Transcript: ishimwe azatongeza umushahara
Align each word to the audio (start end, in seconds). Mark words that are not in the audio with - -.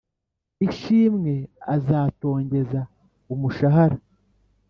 ishimwe 0.67 1.33
azatongeza 1.75 2.79
umushahara 3.33 3.97